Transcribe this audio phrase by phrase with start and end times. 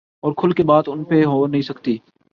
[0.23, 1.97] اورکھل کے بات ان پہ ہو نہیں سکتی۔